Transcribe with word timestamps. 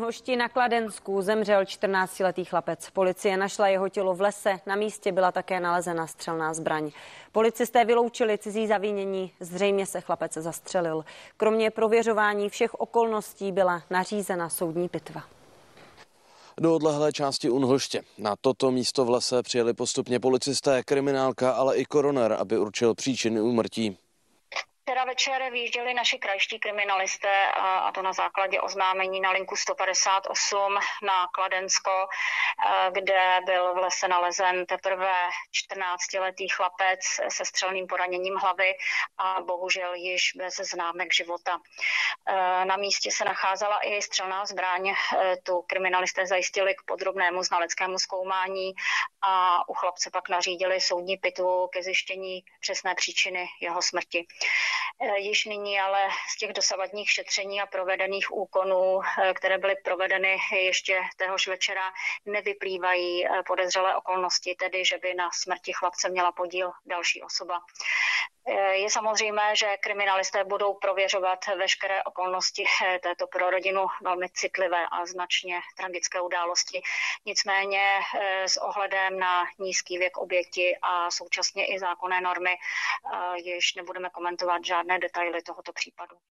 Unhošti 0.00 0.36
na 0.36 0.48
Kladensku 0.48 1.22
zemřel 1.22 1.62
14-letý 1.62 2.44
chlapec. 2.44 2.90
Policie 2.90 3.36
našla 3.36 3.68
jeho 3.68 3.88
tělo 3.88 4.14
v 4.14 4.20
lese. 4.20 4.60
Na 4.66 4.76
místě 4.76 5.12
byla 5.12 5.32
také 5.32 5.60
nalezena 5.60 6.06
střelná 6.06 6.54
zbraň. 6.54 6.90
Policisté 7.32 7.84
vyloučili 7.84 8.38
cizí 8.38 8.66
zavínění. 8.66 9.32
Zřejmě 9.40 9.86
se 9.86 10.00
chlapec 10.00 10.32
zastřelil. 10.32 11.04
Kromě 11.36 11.70
prověřování 11.70 12.48
všech 12.48 12.74
okolností 12.74 13.52
byla 13.52 13.82
nařízena 13.90 14.48
soudní 14.48 14.88
pitva. 14.88 15.22
Do 16.60 16.74
odlehlé 16.74 17.12
části 17.12 17.50
Unhoště. 17.50 18.02
Na 18.18 18.36
toto 18.40 18.70
místo 18.70 19.04
v 19.04 19.10
lese 19.10 19.42
přijeli 19.42 19.74
postupně 19.74 20.20
policisté, 20.20 20.82
kriminálka, 20.82 21.52
ale 21.52 21.76
i 21.76 21.84
koroner, 21.84 22.36
aby 22.38 22.58
určil 22.58 22.94
příčiny 22.94 23.40
úmrtí. 23.40 23.98
Včera 24.90 25.04
večer 25.04 25.52
vyjížděli 25.52 25.94
naši 25.94 26.18
krajští 26.18 26.58
kriminalisté 26.58 27.46
a 27.52 27.92
to 27.92 28.02
na 28.02 28.12
základě 28.12 28.60
oznámení 28.60 29.20
na 29.20 29.30
linku 29.30 29.56
158 29.56 30.78
na 31.02 31.26
Kladensko, 31.34 32.08
kde 32.90 33.38
byl 33.46 33.74
v 33.74 33.76
lese 33.76 34.08
nalezen 34.08 34.66
teprve 34.66 35.12
14-letý 35.70 36.48
chlapec 36.48 37.00
se 37.28 37.44
střelným 37.44 37.86
poraněním 37.86 38.36
hlavy 38.36 38.74
a 39.18 39.40
bohužel 39.40 39.94
již 39.94 40.32
bez 40.36 40.56
známek 40.56 41.14
života. 41.14 41.58
Na 42.64 42.76
místě 42.76 43.10
se 43.10 43.24
nacházela 43.24 43.80
i 43.82 44.02
střelná 44.02 44.46
zbraň. 44.46 44.94
Tu 45.42 45.62
kriminalisté 45.62 46.26
zajistili 46.26 46.74
k 46.74 46.82
podrobnému 46.86 47.42
znaleckému 47.42 47.98
zkoumání 47.98 48.72
a 49.22 49.68
u 49.68 49.74
chlapce 49.74 50.10
pak 50.10 50.28
nařídili 50.28 50.80
soudní 50.80 51.16
pitvu 51.16 51.68
ke 51.68 51.82
zjištění 51.82 52.44
přesné 52.60 52.94
příčiny 52.94 53.48
jeho 53.60 53.82
smrti. 53.82 54.26
Eh, 55.02 55.18
již 55.18 55.44
nyní 55.44 55.80
ale 55.80 56.08
z 56.34 56.36
těch 56.36 56.52
dosavadních 56.52 57.10
šetření 57.10 57.60
a 57.60 57.66
provedených 57.66 58.32
úkonů, 58.32 59.00
eh, 59.02 59.34
které 59.34 59.58
byly 59.58 59.76
provedeny 59.84 60.36
ještě 60.52 61.00
téhož 61.16 61.48
večera, 61.48 61.92
nevyplývají 62.26 63.26
eh, 63.26 63.42
podezřelé 63.46 63.96
okolnosti, 63.96 64.54
tedy 64.54 64.84
že 64.84 64.98
by 64.98 65.14
na 65.14 65.30
smrti 65.32 65.72
chlapce 65.72 66.08
měla 66.08 66.32
podíl 66.32 66.70
další 66.86 67.22
osoba. 67.22 67.60
Je 68.72 68.90
samozřejmé, 68.90 69.56
že 69.56 69.76
kriminalisté 69.76 70.44
budou 70.44 70.74
prověřovat 70.74 71.46
veškeré 71.46 72.02
okolnosti 72.02 72.64
této 73.02 73.26
pro 73.26 73.50
rodinu 73.50 73.86
velmi 74.02 74.28
citlivé 74.28 74.86
a 74.90 75.06
značně 75.06 75.60
tragické 75.76 76.20
události. 76.20 76.82
Nicméně 77.26 78.00
s 78.46 78.56
ohledem 78.56 79.18
na 79.18 79.44
nízký 79.58 79.98
věk 79.98 80.16
oběti 80.16 80.76
a 80.82 81.10
současně 81.10 81.66
i 81.66 81.78
zákonné 81.78 82.20
normy 82.20 82.56
již 83.44 83.74
nebudeme 83.74 84.10
komentovat 84.10 84.64
žádné 84.64 84.98
detaily 84.98 85.42
tohoto 85.42 85.72
případu. 85.72 86.16